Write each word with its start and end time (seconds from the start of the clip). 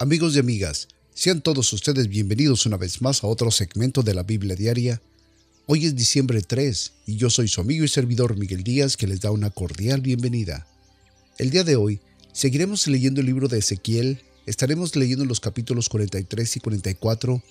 Amigos 0.00 0.34
y 0.34 0.40
amigas, 0.40 0.88
sean 1.14 1.40
todos 1.40 1.72
ustedes 1.72 2.08
bienvenidos 2.08 2.66
una 2.66 2.76
vez 2.76 3.00
más 3.00 3.22
a 3.22 3.28
otro 3.28 3.52
segmento 3.52 4.02
de 4.02 4.12
la 4.12 4.24
Biblia 4.24 4.56
Diaria. 4.56 5.00
Hoy 5.66 5.86
es 5.86 5.94
diciembre 5.94 6.42
3 6.42 6.92
y 7.06 7.16
yo 7.16 7.30
soy 7.30 7.46
su 7.46 7.60
amigo 7.60 7.84
y 7.84 7.88
servidor 7.88 8.36
Miguel 8.36 8.64
Díaz 8.64 8.96
que 8.96 9.06
les 9.06 9.20
da 9.20 9.30
una 9.30 9.50
cordial 9.50 10.00
bienvenida. 10.00 10.66
El 11.38 11.50
día 11.50 11.62
de 11.62 11.76
hoy 11.76 12.00
seguiremos 12.32 12.88
leyendo 12.88 13.20
el 13.20 13.28
libro 13.28 13.46
de 13.46 13.58
Ezequiel, 13.58 14.20
estaremos 14.46 14.96
leyendo 14.96 15.24
los 15.26 15.38
capítulos 15.38 15.88
43 15.88 16.56
y 16.56 16.60
44, 16.60 17.42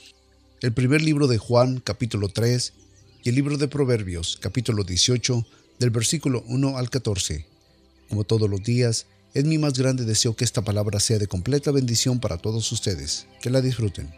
el 0.60 0.73
primer 0.73 1.01
libro 1.01 1.28
de 1.28 1.37
Juan 1.37 1.79
capítulo 1.79 2.28
3 2.28 2.73
y 3.23 3.29
el 3.29 3.36
libro 3.36 3.57
de 3.57 3.69
Proverbios 3.69 4.37
capítulo 4.41 4.83
18 4.83 5.46
del 5.79 5.91
versículo 5.91 6.43
1 6.50 6.78
al 6.78 6.89
14. 6.89 7.46
Como 8.10 8.25
todos 8.25 8.50
los 8.50 8.61
días, 8.61 9.05
es 9.33 9.46
mi 9.46 9.57
más 9.57 9.73
grande 9.73 10.05
deseo 10.05 10.36
que 10.36 10.46
esta 10.46 10.61
palabra 10.61 11.00
sea 11.00 11.18
de 11.18 11.28
completa 11.28 11.71
bendición 11.71 12.19
para 12.19 12.37
todos 12.37 12.71
ustedes. 12.71 13.25
Que 13.42 13.50
la 13.50 13.61
disfruten. 13.61 14.14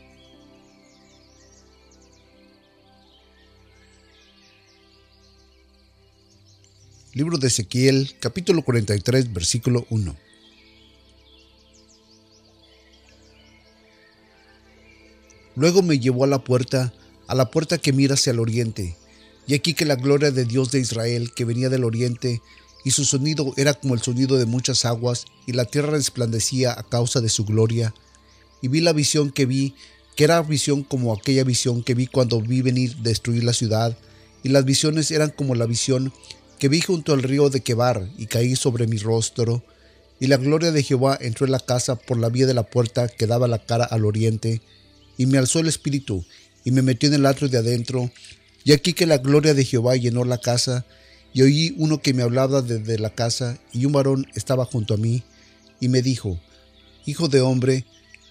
Libro 7.14 7.38
de 7.38 7.48
Ezequiel, 7.48 8.14
capítulo 8.20 8.62
43, 8.62 9.32
versículo 9.32 9.86
1. 9.90 10.18
Luego 15.56 15.82
me 15.82 15.98
llevó 15.98 16.26
a 16.26 16.28
la 16.28 16.44
puerta, 16.44 16.94
a 17.28 17.36
la 17.36 17.50
puerta 17.52 17.78
que 17.78 17.94
mira 17.94 18.16
hacia 18.16 18.32
el 18.32 18.40
oriente, 18.42 18.98
y 19.48 19.54
aquí 19.54 19.74
que 19.74 19.86
la 19.86 19.96
gloria 19.96 20.32
de 20.32 20.44
Dios 20.44 20.72
de 20.72 20.82
Israel, 20.82 21.32
que 21.34 21.46
venía 21.46 21.70
del 21.70 21.86
oriente, 21.86 22.42
y 22.86 22.92
su 22.92 23.04
sonido 23.04 23.52
era 23.58 23.74
como 23.74 23.96
el 23.96 24.02
sonido 24.02 24.38
de 24.38 24.46
muchas 24.46 24.86
aguas, 24.86 25.26
y 25.48 25.54
la 25.54 25.66
tierra 25.66 25.90
resplandecía 25.90 26.72
a 26.72 26.84
causa 26.84 27.20
de 27.20 27.30
su 27.30 27.44
gloria. 27.44 27.96
Y 28.62 28.68
vi 28.68 28.80
la 28.80 28.94
visión 28.94 29.32
que 29.32 29.48
vi, 29.48 29.74
que 30.16 30.24
era 30.24 30.42
visión 30.44 30.84
como 30.84 31.12
aquella 31.12 31.44
visión 31.44 31.84
que 31.84 31.96
vi 31.96 32.06
cuando 32.06 32.40
vi 32.40 32.62
venir 32.62 32.96
destruir 32.98 33.44
la 33.44 33.54
ciudad, 33.54 33.98
y 34.44 34.50
las 34.50 34.66
visiones 34.66 35.10
eran 35.10 35.32
como 35.32 35.56
la 35.56 35.66
visión 35.66 36.14
que 36.60 36.70
vi 36.70 36.80
junto 36.80 37.14
al 37.14 37.24
río 37.24 37.50
de 37.50 37.62
Quebar, 37.62 38.08
y 38.20 38.28
caí 38.28 38.56
sobre 38.56 38.86
mi 38.86 38.98
rostro, 39.00 39.64
y 40.20 40.28
la 40.28 40.38
gloria 40.38 40.72
de 40.72 40.84
Jehová 40.84 41.18
entró 41.20 41.48
en 41.48 41.54
la 41.54 41.60
casa 41.60 41.96
por 41.96 42.20
la 42.20 42.30
vía 42.30 42.46
de 42.46 42.54
la 42.54 42.68
puerta 42.70 43.08
que 43.08 43.26
daba 43.26 43.48
la 43.48 43.66
cara 43.66 43.86
al 43.86 44.06
oriente, 44.06 44.62
y 45.18 45.26
me 45.26 45.40
alzó 45.40 45.60
el 45.60 45.68
espíritu, 45.68 46.24
y 46.64 46.70
me 46.70 46.84
metió 46.84 47.10
en 47.10 47.16
el 47.16 47.26
atrio 47.26 47.50
de 47.50 47.58
adentro, 47.58 48.12
y 48.64 48.74
aquí 48.74 48.94
que 48.94 49.08
la 49.08 49.18
gloria 49.18 49.56
de 49.56 49.66
Jehová 49.66 49.96
llenó 49.96 50.24
la 50.24 50.38
casa, 50.38 50.86
y 51.36 51.42
oí 51.42 51.76
uno 51.78 52.02
que 52.02 52.14
me 52.14 52.24
hablaba 52.24 52.62
desde 52.62 52.98
la 52.98 53.10
casa, 53.10 53.60
y 53.74 53.84
un 53.84 53.92
varón 53.92 54.26
estaba 54.36 54.64
junto 54.64 54.94
a 54.94 54.98
mí, 54.98 55.22
y 55.82 55.90
me 55.90 56.02
dijo, 56.02 56.40
Hijo 57.06 57.28
de 57.28 57.42
hombre, 57.42 57.86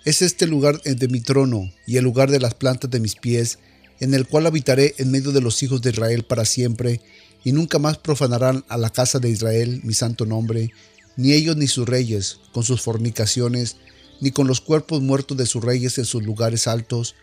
es 0.06 0.22
este 0.22 0.46
lugar 0.46 0.80
de 0.80 1.08
mi 1.08 1.20
trono, 1.20 1.70
y 1.86 1.98
el 1.98 2.04
lugar 2.04 2.30
de 2.30 2.40
las 2.40 2.54
plantas 2.54 2.90
de 2.90 3.00
mis 3.00 3.14
pies, 3.16 3.58
en 4.00 4.14
el 4.14 4.26
cual 4.26 4.46
habitaré 4.46 4.94
en 4.96 5.10
medio 5.10 5.32
de 5.32 5.42
los 5.42 5.62
hijos 5.62 5.82
de 5.82 5.90
Israel 5.90 6.24
para 6.24 6.46
siempre, 6.46 7.02
y 7.44 7.52
nunca 7.52 7.78
más 7.78 7.98
profanarán 7.98 8.64
a 8.68 8.78
la 8.78 8.88
casa 8.88 9.18
de 9.18 9.28
Israel 9.28 9.82
mi 9.84 9.92
santo 9.92 10.24
nombre, 10.24 10.72
ni 11.18 11.34
ellos 11.34 11.58
ni 11.58 11.68
sus 11.68 11.86
reyes, 11.86 12.38
con 12.54 12.62
sus 12.62 12.80
fornicaciones, 12.80 13.76
ni 14.22 14.30
con 14.30 14.46
los 14.46 14.62
cuerpos 14.62 15.02
muertos 15.02 15.36
de 15.36 15.44
sus 15.44 15.62
reyes 15.62 15.98
en 15.98 16.06
sus 16.06 16.24
lugares 16.24 16.66
altos, 16.66 17.16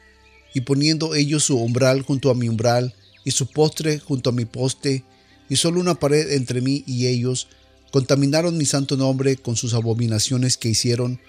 y 0.53 0.61
poniendo 0.61 1.15
ellos 1.15 1.45
su 1.45 1.57
umbral 1.57 2.03
junto 2.03 2.29
a 2.29 2.35
mi 2.35 2.49
umbral, 2.49 2.93
y 3.25 3.31
su 3.31 3.47
postre 3.47 3.97
junto 3.97 4.29
a 4.29 4.33
mi 4.33 4.45
poste, 4.45 5.05
y 5.51 5.57
solo 5.57 5.81
una 5.81 5.95
pared 5.95 6.31
entre 6.31 6.61
mí 6.61 6.85
y 6.87 7.07
ellos, 7.07 7.49
contaminaron 7.91 8.57
mi 8.57 8.65
santo 8.65 8.95
nombre 8.95 9.35
con 9.35 9.57
sus 9.57 9.73
abominaciones 9.73 10.55
que 10.55 10.69
hicieron. 10.69 11.19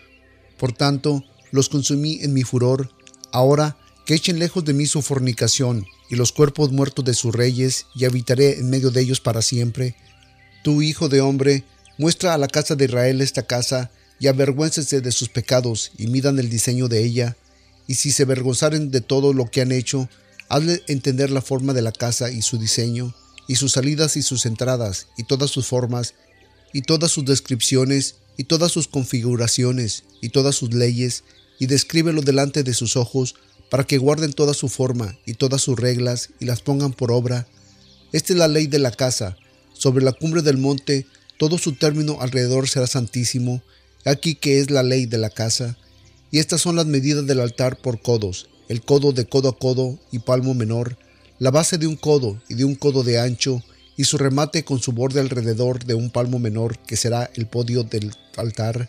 Por 0.59 0.73
tanto, 0.73 1.25
los 1.51 1.69
consumí 1.69 2.21
en 2.23 2.33
mi 2.33 2.45
furor. 2.45 2.89
Ahora, 3.33 3.77
que 4.07 4.15
echen 4.15 4.39
lejos 4.39 4.65
de 4.65 4.75
mí 4.75 4.87
su 4.87 5.03
fornicación 5.03 5.87
y 6.09 6.15
los 6.15 6.31
cuerpos 6.31 6.71
muertos 6.71 7.05
de 7.05 7.15
sus 7.15 7.35
reyes, 7.35 7.87
y 7.97 8.05
habitaré 8.05 8.61
en 8.61 8.71
medio 8.71 8.93
de 8.93 9.01
ellos 9.01 9.19
para 9.19 9.43
siempre. 9.43 9.97
Tú, 10.63 10.83
hijo 10.83 11.09
de 11.09 11.21
hombre, 11.21 11.65
muestra 11.99 12.33
a 12.33 12.39
la 12.39 12.47
casa 12.47 12.77
de 12.77 12.85
Israel 12.85 13.23
esta 13.23 13.49
casa, 13.49 13.91
y 14.21 14.29
avergüéncese 14.29 15.01
de 15.01 15.11
sus 15.11 15.31
pecados, 15.31 15.91
y 15.99 16.07
midan 16.07 16.39
el 16.39 16.49
diseño 16.49 16.87
de 16.87 17.03
ella. 17.03 17.37
Y 17.89 17.97
si 17.97 18.13
se 18.13 18.23
avergonzaren 18.23 18.93
de 18.93 19.01
todo 19.01 19.33
lo 19.33 19.51
que 19.51 19.63
han 19.63 19.73
hecho, 19.73 20.09
hazle 20.49 20.81
entender 20.87 21.31
la 21.31 21.43
forma 21.43 21.73
de 21.73 21.83
la 21.83 21.91
casa 21.91 22.31
y 22.31 22.43
su 22.43 22.57
diseño 22.57 23.17
y 23.49 23.57
sus 23.57 23.73
salidas 23.73 24.17
y 24.17 24.23
sus 24.23 24.47
entradas, 24.47 25.09
y 25.17 25.25
todas 25.25 25.51
sus 25.51 25.67
formas, 25.67 26.15
y 26.73 26.83
todas 26.83 27.11
sus 27.11 27.25
descripciones, 27.25 28.17
y 28.37 28.45
todas 28.45 28.73
sus 28.73 28.89
configuraciones, 28.89 30.05
y 30.21 30.31
todas 30.31 30.55
sus 30.55 30.73
leyes, 30.73 31.25
y 31.59 31.67
descríbelo 31.67 32.23
delante 32.23 32.63
de 32.63 32.75
sus 32.75 32.97
ojos, 32.97 33.35
para 33.71 33.85
que 33.85 33.99
guarden 33.99 34.33
toda 34.33 34.55
su 34.55 34.69
forma, 34.69 35.19
y 35.27 35.35
todas 35.35 35.63
sus 35.63 35.79
reglas, 35.79 36.31
y 36.41 36.45
las 36.45 36.61
pongan 36.61 36.93
por 36.93 37.13
obra. 37.13 37.47
Esta 38.13 38.33
es 38.33 38.39
la 38.39 38.49
ley 38.49 38.67
de 38.67 38.79
la 38.79 38.91
casa. 38.91 39.37
Sobre 39.73 40.05
la 40.05 40.13
cumbre 40.13 40.43
del 40.43 40.59
monte, 40.59 41.07
todo 41.39 41.59
su 41.59 41.73
término 41.73 42.19
alrededor 42.21 42.69
será 42.69 42.87
santísimo. 42.87 43.63
Aquí 44.05 44.35
que 44.35 44.61
es 44.61 44.71
la 44.71 44.83
ley 44.83 45.07
de 45.07 45.19
la 45.19 45.31
casa. 45.31 45.79
Y 46.31 46.39
estas 46.39 46.61
son 46.61 46.77
las 46.77 46.87
medidas 46.87 47.27
del 47.27 47.41
altar 47.41 47.77
por 47.77 48.01
codos, 48.01 48.49
el 48.69 48.83
codo 48.83 49.13
de 49.13 49.27
codo 49.27 49.51
a 49.51 49.59
codo 49.59 49.99
y 50.11 50.21
palmo 50.21 50.55
menor, 50.55 50.97
la 51.43 51.51
base 51.51 51.77
de 51.77 51.89
un 51.89 51.97
codo 51.97 52.41
y 52.49 52.55
de 52.55 52.65
un 52.65 52.77
codo 52.77 53.03
de 53.03 53.19
ancho, 53.19 53.65
y 53.97 54.05
su 54.05 54.17
remate 54.17 54.65
con 54.65 54.79
su 54.79 54.93
borde 54.93 55.19
alrededor 55.19 55.85
de 55.85 55.95
un 55.95 56.09
palmo 56.09 56.39
menor, 56.39 56.79
que 56.79 56.97
será 56.97 57.33
el 57.35 57.49
podio 57.49 57.83
del 57.83 58.15
altar, 58.37 58.89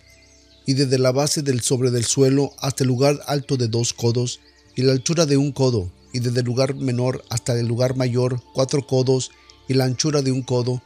y 0.68 0.74
desde 0.74 1.00
la 1.00 1.12
base 1.12 1.42
del 1.42 1.62
sobre 1.62 1.90
del 1.90 2.06
suelo 2.06 2.54
hasta 2.60 2.84
el 2.84 2.90
lugar 2.90 3.20
alto 3.26 3.58
de 3.58 3.70
dos 3.70 3.92
codos, 3.92 4.40
y 4.76 4.84
la 4.84 4.92
altura 4.92 5.26
de 5.26 5.36
un 5.36 5.52
codo, 5.52 5.92
y 6.14 6.20
desde 6.20 6.42
el 6.42 6.46
lugar 6.46 6.76
menor 6.76 7.26
hasta 7.32 7.60
el 7.60 7.66
lugar 7.66 7.96
mayor 7.96 8.40
cuatro 8.54 8.86
codos, 8.86 9.32
y 9.68 9.74
la 9.74 9.86
anchura 9.86 10.22
de 10.22 10.32
un 10.32 10.44
codo, 10.44 10.84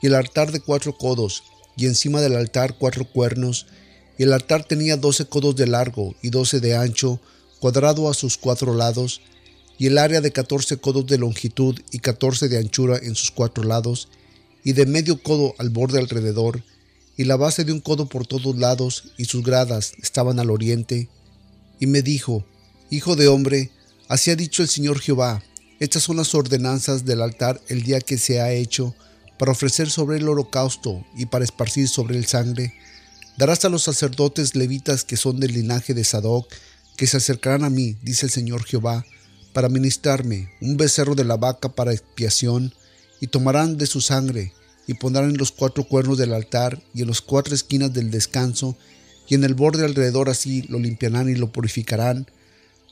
y 0.00 0.06
el 0.06 0.14
altar 0.14 0.50
de 0.50 0.60
cuatro 0.60 0.96
codos, 0.96 1.42
y 1.76 1.84
encima 1.84 2.22
del 2.22 2.36
altar 2.36 2.78
cuatro 2.78 3.04
cuernos, 3.04 3.66
y 4.16 4.22
el 4.22 4.32
altar 4.32 4.64
tenía 4.64 4.96
doce 4.96 5.26
codos 5.26 5.56
de 5.56 5.66
largo 5.66 6.14
y 6.22 6.30
doce 6.30 6.58
de 6.58 6.74
ancho, 6.74 7.20
cuadrado 7.60 8.08
a 8.08 8.14
sus 8.14 8.38
cuatro 8.38 8.74
lados, 8.74 9.20
y 9.78 9.86
el 9.86 9.98
área 9.98 10.20
de 10.20 10.32
14 10.32 10.78
codos 10.78 11.06
de 11.06 11.18
longitud 11.18 11.80
y 11.90 11.98
14 11.98 12.48
de 12.48 12.58
anchura 12.58 12.98
en 13.02 13.14
sus 13.14 13.30
cuatro 13.30 13.64
lados, 13.64 14.08
y 14.64 14.72
de 14.72 14.86
medio 14.86 15.22
codo 15.22 15.54
al 15.58 15.70
borde 15.70 15.98
alrededor, 15.98 16.62
y 17.16 17.24
la 17.24 17.36
base 17.36 17.64
de 17.64 17.72
un 17.72 17.80
codo 17.80 18.06
por 18.06 18.26
todos 18.26 18.56
lados, 18.56 19.12
y 19.18 19.24
sus 19.24 19.42
gradas 19.42 19.92
estaban 20.02 20.38
al 20.38 20.50
oriente. 20.50 21.08
Y 21.80 21.86
me 21.86 22.02
dijo, 22.02 22.44
Hijo 22.90 23.16
de 23.16 23.28
hombre, 23.28 23.70
así 24.08 24.30
ha 24.30 24.36
dicho 24.36 24.62
el 24.62 24.68
Señor 24.68 25.00
Jehová, 25.00 25.42
estas 25.80 26.04
son 26.04 26.16
las 26.16 26.34
ordenanzas 26.34 27.04
del 27.04 27.22
altar 27.22 27.60
el 27.68 27.82
día 27.82 28.00
que 28.00 28.18
se 28.18 28.40
ha 28.40 28.52
hecho, 28.52 28.94
para 29.36 29.50
ofrecer 29.50 29.90
sobre 29.90 30.18
el 30.18 30.28
holocausto 30.28 31.04
y 31.16 31.26
para 31.26 31.44
esparcir 31.44 31.88
sobre 31.88 32.16
el 32.16 32.26
sangre. 32.26 32.74
Darás 33.36 33.64
a 33.64 33.68
los 33.68 33.82
sacerdotes 33.82 34.54
levitas 34.54 35.02
que 35.02 35.16
son 35.16 35.40
del 35.40 35.54
linaje 35.54 35.94
de 35.94 36.04
Sadoc, 36.04 36.46
que 36.96 37.08
se 37.08 37.16
acercarán 37.16 37.64
a 37.64 37.70
mí, 37.70 37.96
dice 38.02 38.26
el 38.26 38.30
Señor 38.30 38.64
Jehová, 38.64 39.04
para 39.52 39.68
ministrarme, 39.68 40.50
un 40.60 40.76
becerro 40.76 41.14
de 41.14 41.24
la 41.24 41.36
vaca 41.36 41.68
para 41.70 41.92
expiación, 41.92 42.74
y 43.20 43.28
tomarán 43.28 43.76
de 43.76 43.86
su 43.86 44.00
sangre, 44.00 44.52
y 44.86 44.94
pondrán 44.94 45.30
en 45.30 45.36
los 45.36 45.52
cuatro 45.52 45.84
cuernos 45.84 46.18
del 46.18 46.32
altar 46.32 46.82
y 46.94 47.02
en 47.02 47.08
las 47.08 47.20
cuatro 47.20 47.54
esquinas 47.54 47.92
del 47.92 48.10
descanso, 48.10 48.76
y 49.28 49.34
en 49.34 49.44
el 49.44 49.54
borde 49.54 49.84
alrededor 49.84 50.28
así 50.28 50.62
lo 50.62 50.78
limpiarán 50.78 51.28
y 51.28 51.34
lo 51.34 51.52
purificarán. 51.52 52.26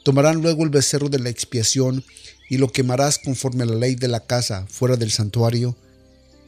Tomarán 0.05 0.41
luego 0.41 0.63
el 0.65 0.71
becerro 0.71 1.09
de 1.09 1.19
la 1.19 1.31
expiación, 1.31 2.05
y 2.49 2.59
lo 2.59 2.71
quemarás 2.73 3.19
conforme 3.19 3.63
a 3.63 3.67
la 3.67 3.77
ley 3.77 3.95
de 3.95 4.09
la 4.09 4.21
casa 4.21 4.67
fuera 4.69 4.97
del 4.97 5.11
santuario, 5.11 5.77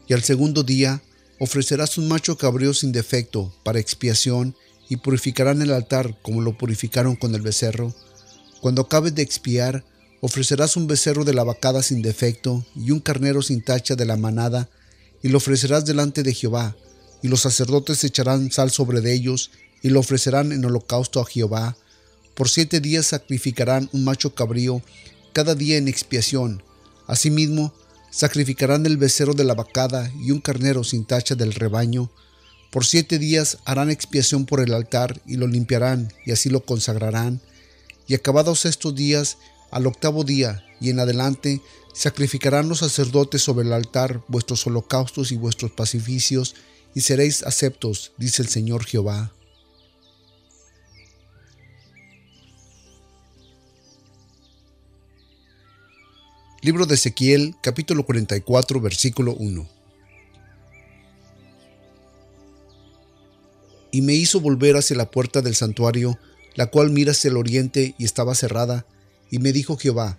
y 0.08 0.14
al 0.14 0.22
segundo 0.22 0.62
día 0.62 1.02
ofrecerás 1.38 1.98
un 1.98 2.08
macho 2.08 2.36
cabrío 2.36 2.74
sin 2.74 2.92
defecto 2.92 3.52
para 3.64 3.80
expiación, 3.80 4.54
y 4.88 4.96
purificarán 4.96 5.62
el 5.62 5.72
altar 5.72 6.18
como 6.22 6.42
lo 6.42 6.56
purificaron 6.58 7.16
con 7.16 7.34
el 7.34 7.40
becerro. 7.40 7.94
Cuando 8.60 8.82
acabes 8.82 9.14
de 9.14 9.22
expiar, 9.22 9.84
Ofrecerás 10.24 10.76
un 10.76 10.86
becerro 10.86 11.24
de 11.24 11.34
la 11.34 11.42
vacada 11.42 11.82
sin 11.82 12.00
defecto 12.00 12.64
y 12.76 12.92
un 12.92 13.00
carnero 13.00 13.42
sin 13.42 13.60
tacha 13.60 13.96
de 13.96 14.04
la 14.04 14.16
manada, 14.16 14.70
y 15.20 15.26
lo 15.26 15.38
ofrecerás 15.38 15.84
delante 15.84 16.22
de 16.22 16.32
Jehová, 16.32 16.76
y 17.22 17.28
los 17.28 17.40
sacerdotes 17.40 18.04
echarán 18.04 18.52
sal 18.52 18.70
sobre 18.70 19.00
de 19.00 19.14
ellos, 19.14 19.50
y 19.82 19.88
lo 19.88 19.98
ofrecerán 19.98 20.52
en 20.52 20.64
holocausto 20.64 21.18
a 21.18 21.26
Jehová. 21.26 21.76
Por 22.36 22.48
siete 22.48 22.78
días 22.78 23.06
sacrificarán 23.06 23.90
un 23.92 24.04
macho 24.04 24.32
cabrío, 24.32 24.80
cada 25.32 25.56
día 25.56 25.76
en 25.76 25.88
expiación. 25.88 26.62
Asimismo, 27.08 27.74
sacrificarán 28.12 28.86
el 28.86 28.98
becerro 28.98 29.34
de 29.34 29.42
la 29.42 29.54
vacada 29.54 30.08
y 30.20 30.30
un 30.30 30.40
carnero 30.40 30.84
sin 30.84 31.04
tacha 31.04 31.34
del 31.34 31.52
rebaño. 31.52 32.12
Por 32.70 32.86
siete 32.86 33.18
días 33.18 33.58
harán 33.64 33.90
expiación 33.90 34.46
por 34.46 34.60
el 34.60 34.72
altar 34.72 35.20
y 35.26 35.34
lo 35.34 35.48
limpiarán, 35.48 36.12
y 36.24 36.30
así 36.30 36.48
lo 36.48 36.64
consagrarán. 36.64 37.40
Y 38.06 38.14
acabados 38.14 38.66
estos 38.66 38.94
días, 38.94 39.38
al 39.72 39.86
octavo 39.86 40.22
día 40.22 40.62
y 40.82 40.90
en 40.90 41.00
adelante 41.00 41.62
sacrificarán 41.94 42.68
los 42.68 42.80
sacerdotes 42.80 43.40
sobre 43.40 43.66
el 43.66 43.72
altar 43.72 44.22
vuestros 44.28 44.66
holocaustos 44.66 45.32
y 45.32 45.36
vuestros 45.36 45.72
pacificios, 45.72 46.54
y 46.94 47.00
seréis 47.00 47.42
aceptos, 47.42 48.12
dice 48.18 48.42
el 48.42 48.48
Señor 48.48 48.84
Jehová. 48.84 49.32
Libro 56.60 56.84
de 56.84 56.96
Ezequiel, 56.96 57.56
capítulo 57.62 58.04
44, 58.04 58.78
versículo 58.78 59.34
1. 59.34 59.66
Y 63.90 64.02
me 64.02 64.12
hizo 64.12 64.38
volver 64.38 64.76
hacia 64.76 64.96
la 64.98 65.10
puerta 65.10 65.40
del 65.40 65.54
santuario, 65.54 66.18
la 66.56 66.66
cual 66.66 66.90
mira 66.90 67.12
hacia 67.12 67.30
el 67.30 67.38
oriente 67.38 67.94
y 67.96 68.04
estaba 68.04 68.34
cerrada, 68.34 68.84
y 69.32 69.38
me 69.38 69.52
dijo 69.52 69.78
Jehová, 69.78 70.18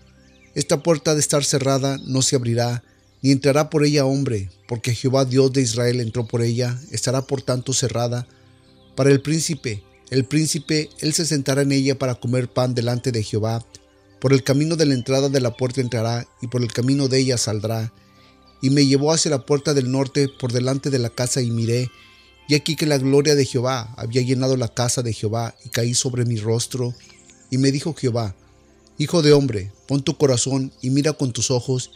esta 0.55 0.81
puerta 0.81 1.13
de 1.13 1.21
estar 1.21 1.45
cerrada, 1.45 1.99
no 2.03 2.23
se 2.23 2.35
abrirá, 2.35 2.83
ni 3.21 3.31
entrará 3.31 3.69
por 3.69 3.85
ella 3.85 4.05
hombre, 4.05 4.49
porque 4.67 4.95
Jehová 4.95 5.23
Dios 5.23 5.53
de 5.53 5.61
Israel 5.61 6.01
entró 6.01 6.27
por 6.27 6.41
ella, 6.41 6.81
estará 6.91 7.21
por 7.21 7.43
tanto 7.43 7.73
cerrada. 7.73 8.27
Para 8.95 9.11
el 9.11 9.21
príncipe, 9.21 9.83
el 10.09 10.25
príncipe, 10.25 10.89
él 10.99 11.13
se 11.13 11.27
sentará 11.27 11.61
en 11.61 11.71
ella 11.71 11.97
para 11.97 12.15
comer 12.15 12.49
pan 12.51 12.73
delante 12.73 13.11
de 13.11 13.21
Jehová. 13.21 13.63
Por 14.19 14.33
el 14.33 14.43
camino 14.43 14.75
de 14.77 14.87
la 14.87 14.95
entrada 14.95 15.29
de 15.29 15.41
la 15.41 15.55
puerta 15.55 15.79
entrará, 15.79 16.27
y 16.41 16.47
por 16.47 16.63
el 16.63 16.73
camino 16.73 17.07
de 17.07 17.19
ella 17.19 17.37
saldrá. 17.37 17.93
Y 18.63 18.71
me 18.71 18.87
llevó 18.87 19.13
hacia 19.13 19.29
la 19.29 19.45
puerta 19.45 19.75
del 19.75 19.91
norte 19.91 20.27
por 20.39 20.51
delante 20.51 20.89
de 20.89 20.99
la 20.99 21.09
casa 21.09 21.39
y 21.39 21.51
miré, 21.51 21.91
y 22.47 22.55
aquí 22.55 22.75
que 22.75 22.87
la 22.87 22.97
gloria 22.97 23.35
de 23.35 23.45
Jehová 23.45 23.93
había 23.95 24.23
llenado 24.23 24.57
la 24.57 24.69
casa 24.69 25.03
de 25.03 25.13
Jehová, 25.13 25.53
y 25.63 25.69
caí 25.69 25.93
sobre 25.93 26.25
mi 26.25 26.37
rostro. 26.37 26.95
Y 27.51 27.59
me 27.59 27.71
dijo 27.71 27.93
Jehová, 27.93 28.35
Hijo 28.99 29.23
de 29.23 29.33
hombre, 29.33 29.71
pon 29.87 30.03
tu 30.03 30.17
corazón 30.17 30.71
y 30.81 30.91
mira 30.91 31.13
con 31.13 31.33
tus 31.33 31.49
ojos, 31.49 31.89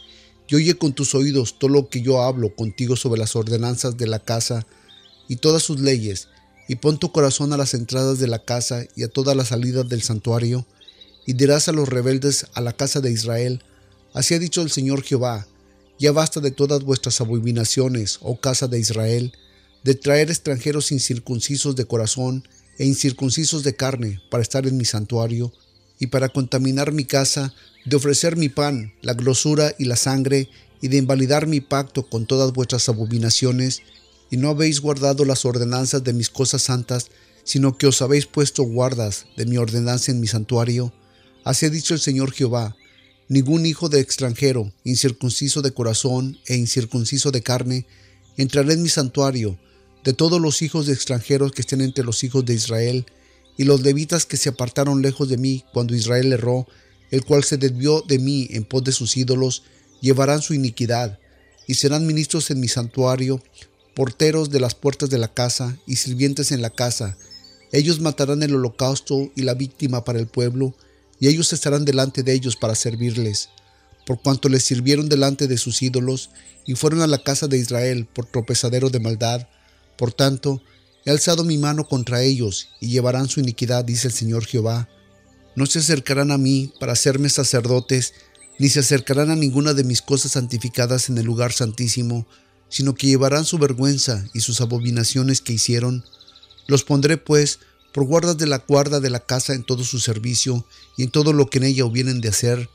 y 0.48 0.56
oye 0.56 0.74
con 0.74 0.94
tus 0.94 1.14
oídos 1.14 1.58
todo 1.58 1.70
lo 1.70 1.88
que 1.88 2.02
yo 2.02 2.22
hablo 2.22 2.56
contigo 2.56 2.96
sobre 2.96 3.20
las 3.20 3.36
ordenanzas 3.36 3.96
de 3.96 4.08
la 4.08 4.18
casa 4.18 4.66
y 5.28 5.36
todas 5.36 5.62
sus 5.62 5.78
leyes, 5.78 6.28
y 6.68 6.76
pon 6.76 6.98
tu 6.98 7.12
corazón 7.12 7.52
a 7.52 7.56
las 7.56 7.74
entradas 7.74 8.18
de 8.18 8.26
la 8.26 8.44
casa 8.44 8.84
y 8.96 9.04
a 9.04 9.08
todas 9.08 9.36
las 9.36 9.48
salidas 9.48 9.88
del 9.88 10.02
santuario, 10.02 10.66
y 11.24 11.34
dirás 11.34 11.68
a 11.68 11.72
los 11.72 11.88
rebeldes 11.88 12.46
a 12.54 12.60
la 12.60 12.72
casa 12.72 13.00
de 13.00 13.12
Israel, 13.12 13.62
así 14.12 14.34
ha 14.34 14.40
dicho 14.40 14.62
el 14.62 14.70
Señor 14.70 15.02
Jehová, 15.02 15.46
ya 16.00 16.10
basta 16.10 16.40
de 16.40 16.50
todas 16.50 16.82
vuestras 16.82 17.20
abominaciones, 17.20 18.18
oh 18.22 18.40
casa 18.40 18.66
de 18.66 18.80
Israel, 18.80 19.32
de 19.84 19.94
traer 19.94 20.30
extranjeros 20.30 20.90
incircuncisos 20.90 21.76
de 21.76 21.84
corazón 21.84 22.48
e 22.78 22.86
incircuncisos 22.86 23.62
de 23.62 23.76
carne 23.76 24.20
para 24.30 24.42
estar 24.42 24.66
en 24.66 24.76
mi 24.76 24.84
santuario, 24.84 25.52
y 25.98 26.08
para 26.08 26.28
contaminar 26.28 26.92
mi 26.92 27.04
casa, 27.04 27.54
de 27.84 27.96
ofrecer 27.96 28.36
mi 28.36 28.48
pan, 28.48 28.92
la 29.02 29.14
grosura 29.14 29.74
y 29.78 29.84
la 29.84 29.96
sangre, 29.96 30.48
y 30.80 30.88
de 30.88 30.98
invalidar 30.98 31.46
mi 31.46 31.60
pacto 31.60 32.08
con 32.08 32.26
todas 32.26 32.52
vuestras 32.52 32.88
abominaciones, 32.88 33.82
y 34.30 34.36
no 34.36 34.48
habéis 34.48 34.80
guardado 34.80 35.24
las 35.24 35.44
ordenanzas 35.44 36.04
de 36.04 36.12
mis 36.12 36.30
cosas 36.30 36.62
santas, 36.62 37.08
sino 37.44 37.78
que 37.78 37.86
os 37.86 38.02
habéis 38.02 38.26
puesto 38.26 38.62
guardas 38.62 39.26
de 39.36 39.46
mi 39.46 39.56
ordenanza 39.56 40.12
en 40.12 40.20
mi 40.20 40.26
santuario. 40.26 40.92
Así 41.44 41.66
ha 41.66 41.70
dicho 41.70 41.94
el 41.94 42.00
Señor 42.00 42.32
Jehová, 42.32 42.76
ningún 43.28 43.66
hijo 43.66 43.88
de 43.88 44.00
extranjero, 44.00 44.72
incircunciso 44.84 45.62
de 45.62 45.72
corazón 45.72 46.38
e 46.46 46.56
incircunciso 46.56 47.30
de 47.30 47.42
carne, 47.42 47.86
entrará 48.36 48.72
en 48.72 48.82
mi 48.82 48.88
santuario, 48.88 49.58
de 50.04 50.12
todos 50.12 50.40
los 50.40 50.62
hijos 50.62 50.86
de 50.86 50.92
extranjeros 50.92 51.52
que 51.52 51.62
estén 51.62 51.80
entre 51.80 52.04
los 52.04 52.22
hijos 52.22 52.44
de 52.44 52.54
Israel, 52.54 53.06
y 53.58 53.64
los 53.64 53.82
levitas 53.82 54.24
que 54.24 54.38
se 54.38 54.48
apartaron 54.48 55.02
lejos 55.02 55.28
de 55.28 55.36
mí 55.36 55.64
cuando 55.74 55.94
Israel 55.94 56.32
erró, 56.32 56.66
el 57.10 57.24
cual 57.24 57.42
se 57.44 57.58
desvió 57.58 58.02
de 58.06 58.18
mí 58.18 58.46
en 58.52 58.64
pos 58.64 58.84
de 58.84 58.92
sus 58.92 59.16
ídolos, 59.16 59.64
llevarán 60.00 60.40
su 60.40 60.54
iniquidad, 60.54 61.18
y 61.66 61.74
serán 61.74 62.06
ministros 62.06 62.50
en 62.50 62.60
mi 62.60 62.68
santuario, 62.68 63.42
porteros 63.94 64.50
de 64.50 64.60
las 64.60 64.76
puertas 64.76 65.10
de 65.10 65.18
la 65.18 65.34
casa 65.34 65.76
y 65.86 65.96
sirvientes 65.96 66.52
en 66.52 66.62
la 66.62 66.70
casa. 66.70 67.18
Ellos 67.72 68.00
matarán 68.00 68.42
el 68.44 68.54
holocausto 68.54 69.30
y 69.34 69.42
la 69.42 69.54
víctima 69.54 70.04
para 70.04 70.20
el 70.20 70.28
pueblo, 70.28 70.74
y 71.18 71.26
ellos 71.26 71.52
estarán 71.52 71.84
delante 71.84 72.22
de 72.22 72.32
ellos 72.32 72.54
para 72.54 72.76
servirles, 72.76 73.48
por 74.06 74.22
cuanto 74.22 74.48
les 74.48 74.62
sirvieron 74.62 75.08
delante 75.08 75.48
de 75.48 75.58
sus 75.58 75.82
ídolos, 75.82 76.30
y 76.64 76.76
fueron 76.76 77.02
a 77.02 77.08
la 77.08 77.18
casa 77.18 77.48
de 77.48 77.58
Israel 77.58 78.06
por 78.06 78.26
tropezadero 78.26 78.88
de 78.88 79.00
maldad. 79.00 79.48
Por 79.96 80.12
tanto, 80.12 80.62
He 81.08 81.10
alzado 81.10 81.42
mi 81.42 81.56
mano 81.56 81.88
contra 81.88 82.20
ellos 82.20 82.68
y 82.80 82.88
llevarán 82.88 83.30
su 83.30 83.40
iniquidad, 83.40 83.82
dice 83.82 84.08
el 84.08 84.12
Señor 84.12 84.44
Jehová. 84.44 84.90
No 85.56 85.64
se 85.64 85.78
acercarán 85.78 86.30
a 86.30 86.36
mí 86.36 86.70
para 86.78 86.92
hacerme 86.92 87.30
sacerdotes, 87.30 88.12
ni 88.58 88.68
se 88.68 88.80
acercarán 88.80 89.30
a 89.30 89.34
ninguna 89.34 89.72
de 89.72 89.84
mis 89.84 90.02
cosas 90.02 90.32
santificadas 90.32 91.08
en 91.08 91.16
el 91.16 91.24
lugar 91.24 91.54
santísimo, 91.54 92.26
sino 92.68 92.94
que 92.94 93.06
llevarán 93.06 93.46
su 93.46 93.56
vergüenza 93.56 94.22
y 94.34 94.40
sus 94.40 94.60
abominaciones 94.60 95.40
que 95.40 95.54
hicieron. 95.54 96.04
Los 96.66 96.84
pondré, 96.84 97.16
pues, 97.16 97.58
por 97.94 98.04
guardas 98.04 98.36
de 98.36 98.46
la 98.46 98.58
guarda 98.68 99.00
de 99.00 99.08
la 99.08 99.20
casa 99.20 99.54
en 99.54 99.64
todo 99.64 99.84
su 99.84 100.00
servicio 100.00 100.66
y 100.98 101.04
en 101.04 101.10
todo 101.10 101.32
lo 101.32 101.48
que 101.48 101.56
en 101.56 101.64
ella 101.64 101.86
hubieren 101.86 102.20
de 102.20 102.28
hacer. 102.28 102.68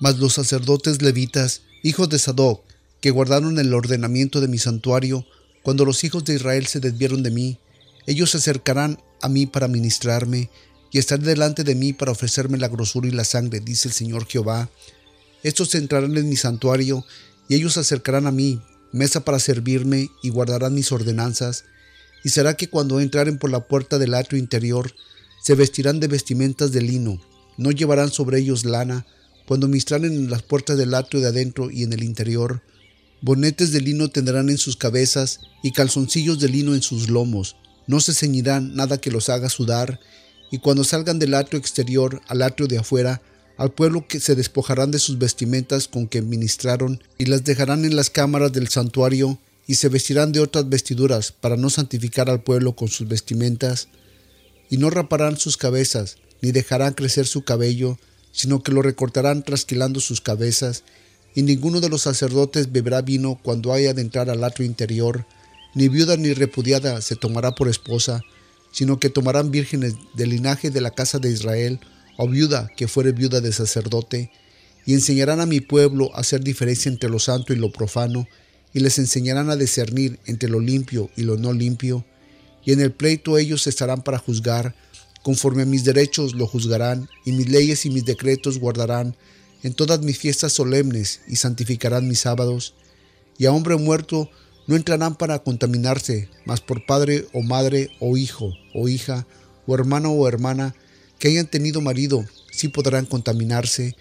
Mas 0.00 0.18
los 0.18 0.32
sacerdotes 0.32 1.02
levitas, 1.02 1.60
hijos 1.82 2.08
de 2.08 2.18
Sadoc, 2.18 2.62
que 3.02 3.10
guardaron 3.10 3.58
el 3.58 3.74
ordenamiento 3.74 4.40
de 4.40 4.48
mi 4.48 4.56
santuario, 4.56 5.26
cuando 5.62 5.84
los 5.84 6.02
hijos 6.04 6.24
de 6.24 6.34
Israel 6.34 6.66
se 6.66 6.80
desvieron 6.80 7.22
de 7.22 7.30
mí, 7.30 7.58
ellos 8.06 8.30
se 8.30 8.38
acercarán 8.38 8.98
a 9.20 9.28
mí 9.28 9.46
para 9.46 9.68
ministrarme 9.68 10.50
y 10.90 10.98
estaré 10.98 11.22
delante 11.22 11.64
de 11.64 11.74
mí 11.74 11.92
para 11.92 12.12
ofrecerme 12.12 12.58
la 12.58 12.68
grosura 12.68 13.08
y 13.08 13.12
la 13.12 13.24
sangre, 13.24 13.60
dice 13.60 13.88
el 13.88 13.94
Señor 13.94 14.26
Jehová. 14.26 14.68
Estos 15.42 15.74
entrarán 15.74 16.16
en 16.16 16.28
mi 16.28 16.36
santuario 16.36 17.04
y 17.48 17.54
ellos 17.54 17.74
se 17.74 17.80
acercarán 17.80 18.26
a 18.26 18.32
mí, 18.32 18.60
mesa 18.92 19.24
para 19.24 19.38
servirme 19.38 20.10
y 20.22 20.28
guardarán 20.28 20.74
mis 20.74 20.92
ordenanzas. 20.92 21.64
Y 22.24 22.28
será 22.28 22.54
que 22.54 22.68
cuando 22.68 23.00
entraren 23.00 23.38
por 23.38 23.50
la 23.50 23.66
puerta 23.66 23.98
del 23.98 24.14
atrio 24.14 24.38
interior, 24.38 24.92
se 25.42 25.54
vestirán 25.54 25.98
de 25.98 26.08
vestimentas 26.08 26.70
de 26.70 26.82
lino, 26.82 27.20
no 27.56 27.72
llevarán 27.72 28.10
sobre 28.10 28.38
ellos 28.38 28.64
lana, 28.64 29.06
cuando 29.46 29.66
ministraren 29.66 30.12
en 30.12 30.30
las 30.30 30.42
puertas 30.42 30.78
del 30.78 30.94
atrio 30.94 31.20
de 31.20 31.28
adentro 31.28 31.70
y 31.70 31.82
en 31.82 31.92
el 31.92 32.04
interior, 32.04 32.62
Bonetes 33.22 33.70
de 33.70 33.80
lino 33.80 34.08
tendrán 34.08 34.50
en 34.50 34.58
sus 34.58 34.76
cabezas 34.76 35.38
y 35.62 35.70
calzoncillos 35.70 36.40
de 36.40 36.48
lino 36.48 36.74
en 36.74 36.82
sus 36.82 37.08
lomos. 37.08 37.54
No 37.86 38.00
se 38.00 38.14
ceñirán 38.14 38.74
nada 38.74 39.00
que 39.00 39.12
los 39.12 39.28
haga 39.28 39.48
sudar, 39.48 40.00
y 40.50 40.58
cuando 40.58 40.82
salgan 40.82 41.20
del 41.20 41.34
atrio 41.34 41.60
exterior 41.60 42.20
al 42.26 42.42
atrio 42.42 42.66
de 42.66 42.78
afuera, 42.78 43.22
al 43.56 43.70
pueblo 43.70 44.04
se 44.08 44.34
despojarán 44.34 44.90
de 44.90 44.98
sus 44.98 45.18
vestimentas 45.18 45.86
con 45.86 46.08
que 46.08 46.20
ministraron, 46.20 47.00
y 47.16 47.26
las 47.26 47.44
dejarán 47.44 47.84
en 47.84 47.94
las 47.94 48.10
cámaras 48.10 48.52
del 48.52 48.66
santuario, 48.68 49.38
y 49.68 49.76
se 49.76 49.88
vestirán 49.88 50.32
de 50.32 50.40
otras 50.40 50.68
vestiduras, 50.68 51.30
para 51.30 51.56
no 51.56 51.70
santificar 51.70 52.28
al 52.28 52.42
pueblo 52.42 52.74
con 52.74 52.88
sus 52.88 53.06
vestimentas, 53.06 53.86
y 54.68 54.78
no 54.78 54.90
raparán 54.90 55.36
sus 55.36 55.56
cabezas, 55.56 56.16
ni 56.40 56.50
dejarán 56.50 56.94
crecer 56.94 57.28
su 57.28 57.42
cabello, 57.42 57.98
sino 58.32 58.64
que 58.64 58.72
lo 58.72 58.82
recortarán 58.82 59.44
trasquilando 59.44 60.00
sus 60.00 60.20
cabezas, 60.20 60.82
y 61.34 61.42
ninguno 61.42 61.80
de 61.80 61.88
los 61.88 62.02
sacerdotes 62.02 62.72
beberá 62.72 63.02
vino 63.02 63.38
cuando 63.42 63.72
haya 63.72 63.94
de 63.94 64.02
entrar 64.02 64.28
al 64.30 64.44
atrio 64.44 64.66
interior, 64.66 65.26
ni 65.74 65.88
viuda 65.88 66.16
ni 66.16 66.34
repudiada 66.34 67.00
se 67.00 67.16
tomará 67.16 67.54
por 67.54 67.68
esposa, 67.68 68.22
sino 68.72 68.98
que 68.98 69.10
tomarán 69.10 69.50
vírgenes 69.50 69.94
del 70.14 70.30
linaje 70.30 70.70
de 70.70 70.80
la 70.80 70.90
casa 70.90 71.18
de 71.18 71.30
Israel, 71.30 71.80
o 72.18 72.28
viuda 72.28 72.68
que 72.76 72.88
fuere 72.88 73.12
viuda 73.12 73.40
de 73.40 73.52
sacerdote, 73.52 74.30
y 74.84 74.94
enseñarán 74.94 75.40
a 75.40 75.46
mi 75.46 75.60
pueblo 75.60 76.14
a 76.14 76.20
hacer 76.20 76.42
diferencia 76.42 76.90
entre 76.90 77.08
lo 77.08 77.18
santo 77.18 77.52
y 77.52 77.56
lo 77.56 77.72
profano, 77.72 78.26
y 78.74 78.80
les 78.80 78.98
enseñarán 78.98 79.50
a 79.50 79.56
discernir 79.56 80.18
entre 80.26 80.48
lo 80.48 80.60
limpio 80.60 81.10
y 81.16 81.22
lo 81.22 81.36
no 81.36 81.52
limpio, 81.52 82.04
y 82.64 82.72
en 82.72 82.80
el 82.80 82.92
pleito 82.92 83.38
ellos 83.38 83.66
estarán 83.66 84.02
para 84.02 84.18
juzgar, 84.18 84.74
conforme 85.22 85.62
a 85.62 85.66
mis 85.66 85.84
derechos 85.84 86.34
lo 86.34 86.46
juzgarán, 86.46 87.08
y 87.24 87.32
mis 87.32 87.48
leyes 87.48 87.86
y 87.86 87.90
mis 87.90 88.04
decretos 88.04 88.58
guardarán, 88.58 89.16
en 89.62 89.74
todas 89.74 90.00
mis 90.00 90.18
fiestas 90.18 90.52
solemnes 90.52 91.20
y 91.28 91.36
santificarán 91.36 92.08
mis 92.08 92.20
sábados, 92.20 92.74
y 93.38 93.46
a 93.46 93.52
hombre 93.52 93.76
muerto 93.76 94.30
no 94.66 94.76
entrarán 94.76 95.16
para 95.16 95.40
contaminarse, 95.40 96.28
mas 96.44 96.60
por 96.60 96.86
padre 96.86 97.26
o 97.32 97.42
madre 97.42 97.90
o 98.00 98.16
hijo 98.16 98.52
o 98.74 98.88
hija 98.88 99.26
o 99.66 99.74
hermano 99.74 100.12
o 100.12 100.28
hermana 100.28 100.74
que 101.18 101.28
hayan 101.28 101.46
tenido 101.46 101.80
marido, 101.80 102.24
sí 102.50 102.68
podrán 102.68 103.06
contaminarse, 103.06 103.96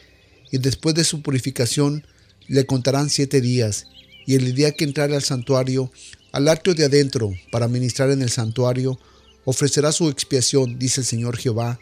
y 0.51 0.57
después 0.57 0.95
de 0.95 1.03
su 1.03 1.21
purificación 1.21 2.05
le 2.47 2.65
contarán 2.65 3.09
siete 3.09 3.41
días, 3.41 3.87
y 4.25 4.35
el 4.35 4.53
día 4.55 4.71
que 4.71 4.83
entrare 4.83 5.15
al 5.15 5.23
santuario, 5.23 5.91
al 6.31 6.47
atrio 6.47 6.73
de 6.73 6.85
adentro, 6.85 7.31
para 7.51 7.67
ministrar 7.67 8.09
en 8.11 8.21
el 8.21 8.29
santuario, 8.29 8.99
ofrecerá 9.45 9.91
su 9.91 10.09
expiación, 10.09 10.79
dice 10.79 11.01
el 11.01 11.07
Señor 11.07 11.37
Jehová, 11.37 11.79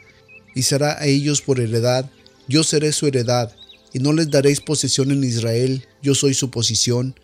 y 0.55 0.63
será 0.63 0.99
a 0.99 1.05
ellos 1.05 1.41
por 1.41 1.59
heredad, 1.59 2.09
yo 2.47 2.63
seré 2.63 2.91
su 2.91 3.07
heredad, 3.07 3.53
y 3.93 3.99
no 3.99 4.13
les 4.13 4.29
daréis 4.29 4.61
posesión 4.61 5.11
en 5.11 5.23
Israel, 5.23 5.85
yo 6.01 6.15
soy 6.15 6.33
su 6.33 6.49
posición. 6.51 7.15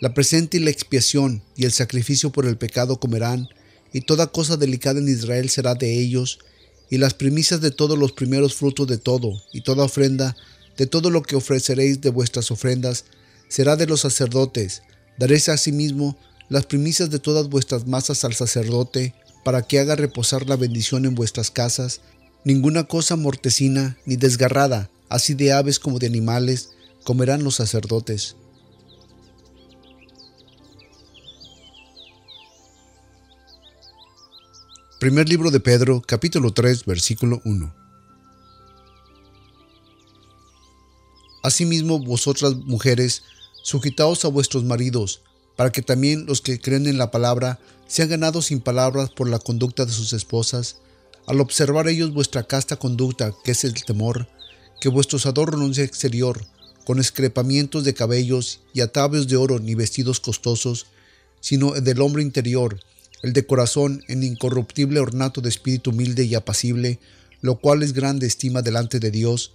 La 0.00 0.14
presente 0.14 0.56
y 0.56 0.60
la 0.60 0.70
expiación 0.70 1.42
y 1.56 1.64
el 1.64 1.72
sacrificio 1.72 2.30
por 2.30 2.46
el 2.46 2.56
pecado 2.56 2.98
comerán, 2.98 3.48
y 3.92 4.02
toda 4.02 4.28
cosa 4.28 4.56
delicada 4.56 5.00
en 5.00 5.08
Israel 5.08 5.50
será 5.50 5.74
de 5.74 5.98
ellos, 6.00 6.38
y 6.90 6.98
las 6.98 7.14
primicias 7.14 7.60
de 7.60 7.70
todos 7.70 7.98
los 7.98 8.12
primeros 8.12 8.54
frutos 8.54 8.86
de 8.86 8.98
todo, 8.98 9.40
y 9.52 9.60
toda 9.60 9.84
ofrenda, 9.84 10.36
de 10.76 10.86
todo 10.86 11.10
lo 11.10 11.22
que 11.22 11.36
ofreceréis 11.36 12.00
de 12.00 12.10
vuestras 12.10 12.50
ofrendas, 12.50 13.04
será 13.48 13.76
de 13.76 13.86
los 13.86 14.00
sacerdotes. 14.00 14.82
Daréis 15.18 15.48
asimismo 15.48 16.16
las 16.48 16.66
primicias 16.66 17.10
de 17.10 17.18
todas 17.18 17.48
vuestras 17.48 17.86
masas 17.86 18.24
al 18.24 18.34
sacerdote, 18.34 19.14
para 19.44 19.62
que 19.62 19.78
haga 19.78 19.96
reposar 19.96 20.48
la 20.48 20.56
bendición 20.56 21.04
en 21.04 21.14
vuestras 21.14 21.50
casas. 21.50 22.00
Ninguna 22.44 22.84
cosa 22.84 23.16
mortecina 23.16 23.96
ni 24.04 24.16
desgarrada, 24.16 24.90
así 25.10 25.34
de 25.34 25.52
aves 25.52 25.78
como 25.78 25.98
de 25.98 26.06
animales, 26.06 26.70
comerán 27.04 27.44
los 27.44 27.56
sacerdotes. 27.56 28.36
Primer 35.00 35.28
libro 35.28 35.50
de 35.50 35.60
Pedro, 35.60 36.00
capítulo 36.00 36.52
3, 36.52 36.84
versículo 36.84 37.40
1. 37.44 37.74
Asimismo, 41.42 41.98
vosotras 41.98 42.54
mujeres, 42.54 43.22
sujetaos 43.62 44.24
a 44.24 44.28
vuestros 44.28 44.62
maridos, 44.64 45.22
para 45.56 45.72
que 45.72 45.82
también 45.82 46.26
los 46.26 46.40
que 46.40 46.60
creen 46.60 46.86
en 46.86 46.98
la 46.98 47.10
palabra 47.10 47.58
sean 47.88 48.10
ganados 48.10 48.46
sin 48.46 48.60
palabras 48.60 49.10
por 49.10 49.28
la 49.28 49.38
conducta 49.38 49.86
de 49.86 49.92
sus 49.92 50.12
esposas, 50.12 50.76
al 51.26 51.40
observar 51.40 51.88
ellos 51.88 52.12
vuestra 52.12 52.44
casta 52.44 52.76
conducta, 52.76 53.34
que 53.42 53.52
es 53.52 53.64
el 53.64 53.74
temor, 53.84 54.28
que 54.80 54.88
vuestros 54.88 55.26
adornos 55.26 55.78
exterior, 55.78 56.44
con 56.84 56.98
escrepamientos 56.98 57.84
de 57.84 57.94
cabellos 57.94 58.60
y 58.72 58.80
atavios 58.80 59.28
de 59.28 59.36
oro 59.36 59.58
ni 59.60 59.74
vestidos 59.74 60.18
costosos, 60.18 60.86
sino 61.40 61.72
del 61.72 62.00
hombre 62.00 62.22
interior, 62.22 62.80
el 63.22 63.32
de 63.32 63.46
corazón 63.46 64.02
en 64.08 64.22
incorruptible 64.22 65.00
ornato 65.00 65.40
de 65.40 65.50
espíritu 65.50 65.90
humilde 65.90 66.24
y 66.24 66.34
apacible, 66.34 66.98
lo 67.42 67.60
cual 67.60 67.82
es 67.82 67.92
grande 67.92 68.26
estima 68.26 68.62
delante 68.62 68.98
de 68.98 69.10
Dios, 69.10 69.52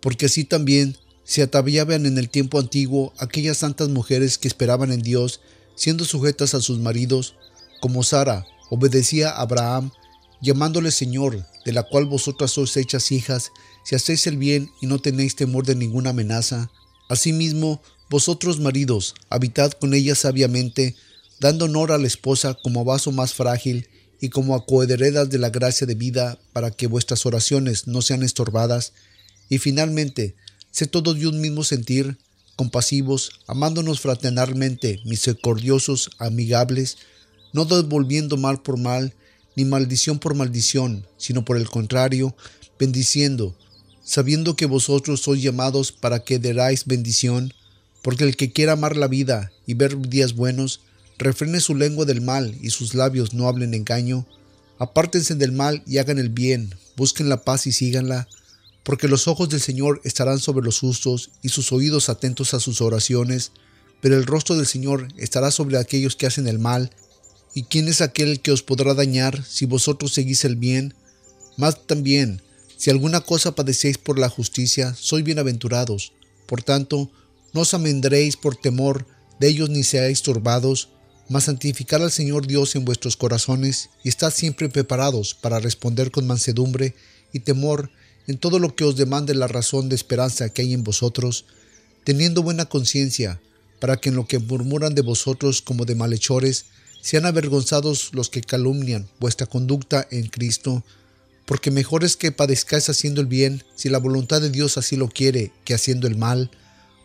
porque 0.00 0.26
así 0.26 0.44
también 0.44 0.96
se 1.24 1.42
ataviaban 1.42 2.06
en 2.06 2.18
el 2.18 2.28
tiempo 2.28 2.58
antiguo 2.58 3.12
aquellas 3.18 3.58
santas 3.58 3.88
mujeres 3.88 4.38
que 4.38 4.48
esperaban 4.48 4.92
en 4.92 5.02
Dios, 5.02 5.40
siendo 5.74 6.04
sujetas 6.04 6.54
a 6.54 6.60
sus 6.60 6.78
maridos, 6.78 7.36
como 7.80 8.02
Sara 8.02 8.46
obedecía 8.70 9.30
a 9.30 9.42
Abraham, 9.42 9.90
llamándole 10.40 10.90
Señor, 10.90 11.46
de 11.64 11.72
la 11.72 11.82
cual 11.82 12.04
vosotras 12.06 12.50
sois 12.50 12.76
hechas 12.76 13.10
hijas, 13.12 13.52
si 13.84 13.94
hacéis 13.94 14.26
el 14.26 14.36
bien 14.36 14.70
y 14.80 14.86
no 14.86 14.98
tenéis 14.98 15.36
temor 15.36 15.66
de 15.66 15.74
ninguna 15.74 16.10
amenaza. 16.10 16.70
Asimismo, 17.08 17.80
vosotros 18.10 18.60
maridos, 18.60 19.14
habitad 19.30 19.72
con 19.72 19.94
ella 19.94 20.14
sabiamente, 20.14 20.96
dando 21.40 21.66
honor 21.66 21.92
a 21.92 21.98
la 21.98 22.06
esposa 22.06 22.54
como 22.54 22.84
vaso 22.84 23.12
más 23.12 23.34
frágil 23.34 23.88
y 24.20 24.30
como 24.30 24.54
acoheredas 24.54 25.30
de 25.30 25.38
la 25.38 25.50
gracia 25.50 25.86
de 25.86 25.94
vida, 25.94 26.38
para 26.52 26.70
que 26.70 26.86
vuestras 26.86 27.26
oraciones 27.26 27.86
no 27.86 28.02
sean 28.02 28.22
estorbadas. 28.22 28.92
Y 29.48 29.58
finalmente, 29.58 30.34
Sé 30.74 30.88
todos 30.88 31.16
de 31.16 31.28
un 31.28 31.40
mismo 31.40 31.62
sentir, 31.62 32.18
compasivos, 32.56 33.30
amándonos 33.46 34.00
fraternalmente, 34.00 34.98
misericordiosos, 35.04 36.10
amigables, 36.18 36.96
no 37.52 37.64
devolviendo 37.64 38.36
mal 38.36 38.60
por 38.60 38.76
mal, 38.76 39.14
ni 39.54 39.64
maldición 39.64 40.18
por 40.18 40.34
maldición, 40.34 41.06
sino 41.16 41.44
por 41.44 41.58
el 41.58 41.70
contrario, 41.70 42.34
bendiciendo, 42.76 43.56
sabiendo 44.04 44.54
que 44.54 44.66
vosotros 44.66 45.22
sois 45.22 45.42
llamados 45.42 45.90
para 45.90 46.20
que 46.20 46.38
deráis 46.38 46.84
bendición, 46.84 47.52
porque 48.02 48.24
el 48.24 48.36
que 48.36 48.52
quiera 48.52 48.72
amar 48.72 48.96
la 48.96 49.08
vida 49.08 49.50
y 49.66 49.74
ver 49.74 49.98
días 49.98 50.34
buenos, 50.34 50.80
refrene 51.18 51.60
su 51.60 51.74
lengua 51.74 52.04
del 52.04 52.20
mal 52.20 52.56
y 52.60 52.70
sus 52.70 52.94
labios 52.94 53.32
no 53.32 53.48
hablen 53.48 53.72
engaño, 53.72 54.26
apártense 54.78 55.34
del 55.34 55.52
mal 55.52 55.82
y 55.86 55.98
hagan 55.98 56.18
el 56.18 56.28
bien, 56.28 56.74
busquen 56.96 57.28
la 57.28 57.42
paz 57.42 57.66
y 57.66 57.72
síganla, 57.72 58.28
porque 58.82 59.08
los 59.08 59.26
ojos 59.26 59.48
del 59.48 59.60
Señor 59.60 60.00
estarán 60.04 60.38
sobre 60.38 60.64
los 60.64 60.80
justos 60.80 61.30
y 61.42 61.48
sus 61.48 61.72
oídos 61.72 62.10
atentos 62.10 62.52
a 62.52 62.60
sus 62.60 62.82
oraciones, 62.82 63.52
pero 64.02 64.16
el 64.16 64.26
rostro 64.26 64.56
del 64.56 64.66
Señor 64.66 65.08
estará 65.16 65.50
sobre 65.50 65.78
aquellos 65.78 66.14
que 66.14 66.26
hacen 66.26 66.46
el 66.46 66.58
mal. 66.58 66.90
¿Y 67.54 67.62
quién 67.62 67.88
es 67.88 68.02
aquel 68.02 68.40
que 68.40 68.52
os 68.52 68.62
podrá 68.62 68.92
dañar 68.92 69.42
si 69.44 69.64
vosotros 69.64 70.12
seguís 70.12 70.44
el 70.44 70.56
bien? 70.56 70.92
Más 71.56 71.86
también, 71.86 72.42
si 72.84 72.90
alguna 72.90 73.22
cosa 73.22 73.54
padecéis 73.54 73.96
por 73.96 74.18
la 74.18 74.28
justicia, 74.28 74.92
sois 74.92 75.24
bienaventurados. 75.24 76.12
Por 76.44 76.62
tanto, 76.62 77.10
no 77.54 77.62
os 77.62 77.72
amendréis 77.72 78.36
por 78.36 78.56
temor 78.56 79.06
de 79.40 79.48
ellos 79.48 79.70
ni 79.70 79.84
seáis 79.84 80.20
turbados, 80.20 80.90
mas 81.30 81.44
santificad 81.44 82.04
al 82.04 82.12
Señor 82.12 82.46
Dios 82.46 82.76
en 82.76 82.84
vuestros 82.84 83.16
corazones 83.16 83.88
y 84.04 84.10
estad 84.10 84.30
siempre 84.30 84.68
preparados 84.68 85.32
para 85.32 85.60
responder 85.60 86.10
con 86.10 86.26
mansedumbre 86.26 86.94
y 87.32 87.40
temor 87.40 87.88
en 88.26 88.36
todo 88.36 88.58
lo 88.58 88.76
que 88.76 88.84
os 88.84 88.96
demande 88.96 89.32
la 89.32 89.48
razón 89.48 89.88
de 89.88 89.96
esperanza 89.96 90.50
que 90.50 90.60
hay 90.60 90.74
en 90.74 90.84
vosotros, 90.84 91.46
teniendo 92.04 92.42
buena 92.42 92.66
conciencia, 92.66 93.40
para 93.80 93.96
que 93.96 94.10
en 94.10 94.16
lo 94.16 94.26
que 94.26 94.40
murmuran 94.40 94.94
de 94.94 95.00
vosotros 95.00 95.62
como 95.62 95.86
de 95.86 95.94
malhechores, 95.94 96.66
sean 97.00 97.24
avergonzados 97.24 98.10
los 98.12 98.28
que 98.28 98.42
calumnian 98.42 99.08
vuestra 99.20 99.46
conducta 99.46 100.06
en 100.10 100.26
Cristo, 100.26 100.84
porque 101.46 101.70
mejor 101.70 102.04
es 102.04 102.16
que 102.16 102.32
padezcáis 102.32 102.88
haciendo 102.88 103.20
el 103.20 103.26
bien, 103.26 103.64
si 103.74 103.88
la 103.88 103.98
voluntad 103.98 104.40
de 104.40 104.50
Dios 104.50 104.78
así 104.78 104.96
lo 104.96 105.08
quiere, 105.08 105.52
que 105.64 105.74
haciendo 105.74 106.06
el 106.06 106.16
mal, 106.16 106.50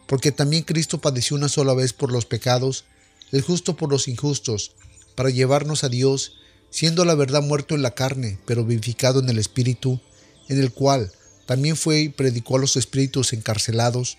porque 0.07 0.31
también 0.31 0.63
Cristo 0.63 1.01
padeció 1.01 1.35
una 1.35 1.49
sola 1.49 1.73
vez 1.73 1.93
por 1.93 2.11
los 2.11 2.25
pecados, 2.25 2.85
el 3.31 3.41
justo 3.41 3.75
por 3.75 3.91
los 3.91 4.07
injustos, 4.07 4.71
para 5.15 5.29
llevarnos 5.29 5.83
a 5.83 5.89
Dios, 5.89 6.33
siendo 6.71 7.05
la 7.05 7.15
verdad 7.15 7.41
muerto 7.41 7.75
en 7.75 7.81
la 7.81 7.95
carne, 7.95 8.39
pero 8.45 8.63
vivificado 8.63 9.19
en 9.19 9.29
el 9.29 9.37
Espíritu, 9.37 9.99
en 10.47 10.59
el 10.59 10.71
cual 10.71 11.11
también 11.45 11.75
fue 11.75 12.01
y 12.01 12.09
predicó 12.09 12.57
a 12.57 12.59
los 12.59 12.75
espíritus 12.75 13.33
encarcelados, 13.33 14.17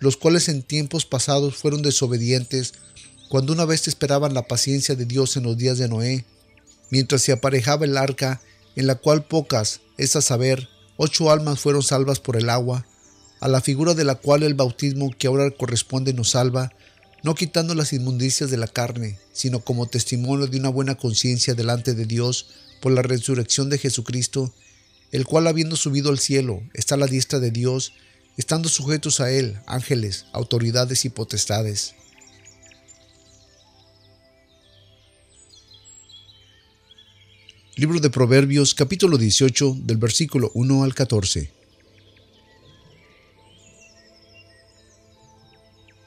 los 0.00 0.16
cuales 0.16 0.48
en 0.48 0.62
tiempos 0.62 1.06
pasados 1.06 1.56
fueron 1.56 1.80
desobedientes, 1.80 2.74
cuando 3.28 3.52
una 3.52 3.64
vez 3.64 3.86
esperaban 3.86 4.34
la 4.34 4.48
paciencia 4.48 4.96
de 4.96 5.06
Dios 5.06 5.36
en 5.36 5.44
los 5.44 5.56
días 5.56 5.78
de 5.78 5.88
Noé, 5.88 6.24
mientras 6.90 7.22
se 7.22 7.32
aparejaba 7.32 7.84
el 7.84 7.96
arca, 7.96 8.42
en 8.76 8.86
la 8.86 8.96
cual 8.96 9.24
pocas, 9.24 9.80
es 9.98 10.16
a 10.16 10.22
saber, 10.22 10.68
ocho 10.96 11.30
almas 11.30 11.60
fueron 11.60 11.82
salvas 11.82 12.20
por 12.20 12.36
el 12.36 12.50
agua, 12.50 12.86
a 13.40 13.48
la 13.48 13.60
figura 13.60 13.94
de 13.94 14.04
la 14.04 14.14
cual 14.14 14.42
el 14.42 14.54
bautismo 14.54 15.10
que 15.16 15.26
ahora 15.26 15.50
corresponde 15.50 16.12
nos 16.14 16.30
salva, 16.30 16.72
no 17.22 17.34
quitando 17.34 17.74
las 17.74 17.92
inmundicias 17.92 18.50
de 18.50 18.56
la 18.56 18.66
carne, 18.66 19.18
sino 19.32 19.60
como 19.60 19.86
testimonio 19.86 20.46
de 20.46 20.58
una 20.58 20.68
buena 20.68 20.96
conciencia 20.96 21.54
delante 21.54 21.94
de 21.94 22.06
Dios 22.06 22.46
por 22.80 22.92
la 22.92 23.02
resurrección 23.02 23.68
de 23.70 23.78
Jesucristo, 23.78 24.52
el 25.12 25.24
cual 25.24 25.46
habiendo 25.46 25.76
subido 25.76 26.10
al 26.10 26.18
cielo 26.18 26.62
está 26.74 26.94
a 26.96 26.98
la 26.98 27.06
diestra 27.06 27.38
de 27.38 27.50
Dios, 27.50 27.92
estando 28.36 28.68
sujetos 28.68 29.20
a 29.20 29.30
él 29.30 29.60
ángeles, 29.66 30.26
autoridades 30.32 31.04
y 31.04 31.10
potestades. 31.10 31.94
Libro 37.82 37.98
de 37.98 38.10
Proverbios 38.10 38.74
capítulo 38.74 39.18
18 39.18 39.78
del 39.80 39.96
versículo 39.96 40.52
1 40.54 40.84
al 40.84 40.94
14. 40.94 41.50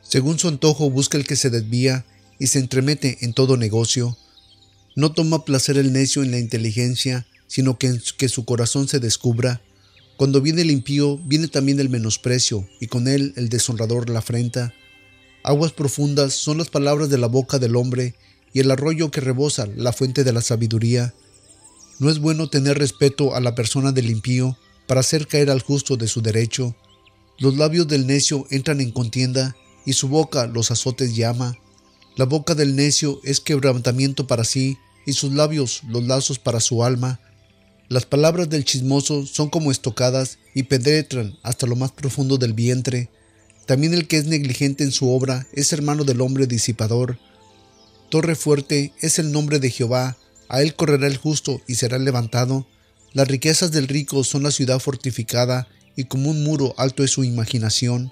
Según 0.02 0.40
su 0.40 0.48
antojo 0.48 0.90
busca 0.90 1.18
el 1.18 1.28
que 1.28 1.36
se 1.36 1.50
desvía 1.50 2.06
y 2.40 2.48
se 2.48 2.60
entremete 2.60 3.18
en 3.26 3.34
todo 3.34 3.58
negocio. 3.58 4.18
No 4.96 5.12
toma 5.12 5.44
placer 5.44 5.78
el 5.78 5.92
necio 5.92 6.24
en 6.24 6.32
la 6.32 6.40
inteligencia, 6.40 7.28
sino 7.48 7.78
que, 7.78 8.00
que 8.18 8.30
su 8.30 8.46
corazón 8.46 8.88
se 8.88 9.02
descubra. 9.02 9.62
Cuando 10.16 10.40
viene 10.40 10.62
el 10.62 10.72
impío, 10.72 11.18
viene 11.26 11.50
también 11.50 11.82
el 11.82 11.90
menosprecio, 11.90 12.66
y 12.80 12.88
con 12.88 13.10
él 13.10 13.34
el 13.36 13.50
deshonrador 13.50 14.10
la 14.10 14.20
afrenta. 14.20 14.74
Aguas 15.44 15.74
profundas 15.74 16.36
son 16.36 16.58
las 16.58 16.70
palabras 16.70 17.10
de 17.10 17.18
la 17.18 17.28
boca 17.28 17.60
del 17.60 17.76
hombre, 17.76 18.16
y 18.54 18.62
el 18.62 18.72
arroyo 18.72 19.12
que 19.12 19.20
rebosa 19.20 19.68
la 19.76 19.92
fuente 19.92 20.24
de 20.24 20.32
la 20.32 20.40
sabiduría. 20.40 21.14
No 22.00 22.10
es 22.10 22.20
bueno 22.20 22.50
tener 22.50 22.78
respeto 22.78 23.36
a 23.36 23.40
la 23.40 23.56
persona 23.56 23.92
del 23.92 24.10
impío 24.10 24.58
para 24.88 25.00
hacer 25.00 25.28
caer 25.28 25.50
al 25.50 25.62
justo 25.62 25.96
de 25.96 26.08
su 26.08 26.22
derecho. 26.22 26.76
Los 27.40 27.58
labios 27.58 27.88
del 27.88 28.06
necio 28.06 28.46
entran 28.50 28.82
en 28.82 28.92
contienda, 28.92 29.56
y 29.86 29.94
su 29.94 30.08
boca 30.08 30.48
los 30.48 30.72
azotes 30.72 31.16
llama. 31.16 31.58
La 32.18 32.26
boca 32.26 32.56
del 32.56 32.76
necio 32.76 33.20
es 33.24 33.40
quebrantamiento 33.40 34.28
para 34.28 34.44
sí, 34.44 34.78
y 35.06 35.14
sus 35.14 35.32
labios 35.32 35.82
los 35.88 36.04
lazos 36.04 36.40
para 36.40 36.60
su 36.60 36.84
alma. 36.84 37.20
Las 37.88 38.06
palabras 38.06 38.50
del 38.50 38.66
chismoso 38.66 39.26
son 39.26 39.50
como 39.50 39.72
estocadas 39.72 40.40
y 40.56 40.64
penetran 40.64 41.38
hasta 41.44 41.68
lo 41.68 41.76
más 41.76 41.92
profundo 41.92 42.38
del 42.38 42.54
vientre. 42.54 43.10
También 43.68 43.94
el 43.94 44.08
que 44.08 44.18
es 44.18 44.26
negligente 44.26 44.84
en 44.84 44.92
su 44.92 45.10
obra 45.10 45.48
es 45.54 45.72
hermano 45.72 46.04
del 46.04 46.22
hombre 46.22 46.48
disipador. 46.48 47.20
Torre 48.10 48.36
fuerte 48.36 48.94
es 49.02 49.20
el 49.20 49.32
nombre 49.32 49.60
de 49.60 49.70
Jehová, 49.70 50.18
a 50.50 50.62
él 50.62 50.76
correrá 50.76 51.08
el 51.08 51.18
justo 51.18 51.62
y 51.68 51.76
será 51.76 51.98
levantado. 51.98 52.68
Las 53.14 53.28
riquezas 53.28 53.72
del 53.72 53.88
rico 53.88 54.24
son 54.24 54.44
la 54.44 54.52
ciudad 54.52 54.80
fortificada, 54.80 55.68
y 55.96 56.06
como 56.06 56.30
un 56.30 56.44
muro 56.44 56.74
alto 56.78 57.04
es 57.04 57.12
su 57.12 57.24
imaginación. 57.24 58.12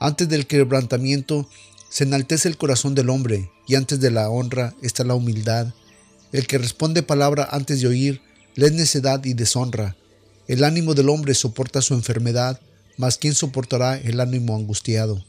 Antes 0.00 0.28
del 0.28 0.46
quebrantamiento 0.46 1.48
se 1.90 2.04
enaltece 2.04 2.48
el 2.48 2.56
corazón 2.56 2.94
del 2.94 3.10
hombre, 3.10 3.50
y 3.66 3.74
antes 3.74 4.00
de 4.00 4.10
la 4.10 4.30
honra 4.30 4.74
está 4.82 5.04
la 5.04 5.14
humildad. 5.14 5.74
El 6.32 6.46
que 6.46 6.58
responde 6.58 7.02
palabra 7.02 7.48
antes 7.50 7.80
de 7.80 7.88
oír 7.88 8.22
le 8.54 8.66
es 8.66 8.72
necedad 8.72 9.24
y 9.24 9.34
deshonra. 9.34 9.96
El 10.46 10.64
ánimo 10.64 10.94
del 10.94 11.10
hombre 11.10 11.34
soporta 11.34 11.82
su 11.82 11.94
enfermedad, 11.94 12.60
mas 12.96 13.18
¿quién 13.18 13.34
soportará 13.34 13.98
el 13.98 14.20
ánimo 14.20 14.56
angustiado? 14.56 15.24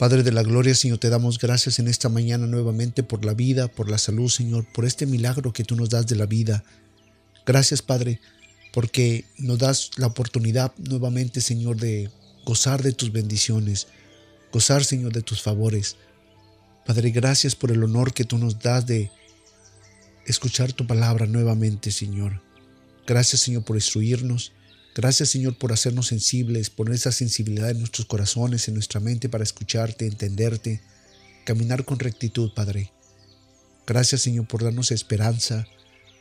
Padre 0.00 0.22
de 0.22 0.32
la 0.32 0.42
Gloria, 0.42 0.74
Señor, 0.74 0.96
te 0.96 1.10
damos 1.10 1.38
gracias 1.38 1.78
en 1.78 1.86
esta 1.86 2.08
mañana 2.08 2.46
nuevamente 2.46 3.02
por 3.02 3.22
la 3.22 3.34
vida, 3.34 3.68
por 3.68 3.90
la 3.90 3.98
salud, 3.98 4.30
Señor, 4.30 4.64
por 4.72 4.86
este 4.86 5.04
milagro 5.04 5.52
que 5.52 5.62
tú 5.62 5.76
nos 5.76 5.90
das 5.90 6.06
de 6.06 6.16
la 6.16 6.24
vida. 6.24 6.64
Gracias, 7.44 7.82
Padre, 7.82 8.18
porque 8.72 9.26
nos 9.36 9.58
das 9.58 9.90
la 9.98 10.06
oportunidad 10.06 10.72
nuevamente, 10.78 11.42
Señor, 11.42 11.76
de 11.76 12.10
gozar 12.46 12.82
de 12.82 12.92
tus 12.92 13.12
bendiciones, 13.12 13.88
gozar, 14.50 14.84
Señor, 14.84 15.12
de 15.12 15.20
tus 15.20 15.42
favores. 15.42 15.96
Padre, 16.86 17.10
gracias 17.10 17.54
por 17.54 17.70
el 17.70 17.84
honor 17.84 18.14
que 18.14 18.24
tú 18.24 18.38
nos 18.38 18.58
das 18.58 18.86
de 18.86 19.10
escuchar 20.24 20.72
tu 20.72 20.86
palabra 20.86 21.26
nuevamente, 21.26 21.90
Señor. 21.90 22.40
Gracias, 23.06 23.42
Señor, 23.42 23.64
por 23.64 23.76
instruirnos. 23.76 24.52
Gracias, 24.94 25.28
Señor, 25.28 25.56
por 25.56 25.72
hacernos 25.72 26.08
sensibles, 26.08 26.68
poner 26.68 26.94
esa 26.94 27.12
sensibilidad 27.12 27.70
en 27.70 27.78
nuestros 27.78 28.06
corazones, 28.06 28.66
en 28.66 28.74
nuestra 28.74 29.00
mente 29.00 29.28
para 29.28 29.44
escucharte, 29.44 30.06
entenderte, 30.06 30.80
caminar 31.44 31.84
con 31.84 31.98
rectitud, 31.98 32.52
Padre. 32.54 32.90
Gracias, 33.86 34.22
Señor, 34.22 34.46
por 34.48 34.64
darnos 34.64 34.90
esperanza. 34.90 35.66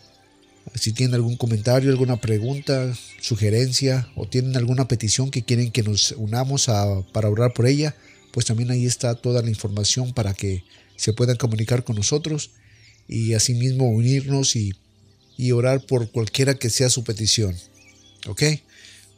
Si 0.75 0.92
tienen 0.92 1.14
algún 1.14 1.37
comentario, 1.37 1.90
alguna 1.90 2.16
pregunta, 2.16 2.92
sugerencia 3.20 4.08
o 4.16 4.26
tienen 4.26 4.56
alguna 4.56 4.88
petición 4.88 5.30
que 5.30 5.42
quieren 5.42 5.70
que 5.70 5.83
nos 5.83 6.12
unamos 6.12 6.68
a, 6.68 7.02
para 7.12 7.31
orar 7.31 7.52
por 7.55 7.66
ella, 7.66 7.94
pues 8.33 8.46
también 8.46 8.70
ahí 8.70 8.85
está 8.85 9.14
toda 9.14 9.42
la 9.42 9.48
información 9.48 10.12
para 10.12 10.35
que 10.35 10.64
se 10.96 11.12
puedan 11.12 11.37
comunicar 11.37 11.85
con 11.85 11.96
nosotros 11.96 12.50
y 13.09 13.35
asimismo 13.35 13.88
unirnos 13.88 14.57
y, 14.57 14.74
y 15.37 15.52
orar 15.52 15.87
por 15.87 16.11
cualquiera 16.11 16.55
que 16.55 16.70
sea 16.70 16.90
su 16.90 17.05
petición. 17.05 17.55
¿Ok? 18.26 18.42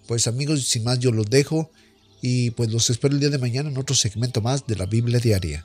Pues 0.06 0.26
amigos, 0.26 0.64
sin 0.66 0.84
más 0.84 0.98
yo 0.98 1.12
los 1.12 1.26
dejo 1.26 1.70
y 2.20 2.50
pues 2.52 2.70
los 2.70 2.90
espero 2.90 3.14
el 3.14 3.20
día 3.20 3.30
de 3.30 3.38
mañana 3.38 3.70
en 3.70 3.78
otro 3.78 3.96
segmento 3.96 4.40
más 4.40 4.66
de 4.66 4.76
la 4.76 4.86
Biblia 4.86 5.20
Diaria. 5.20 5.64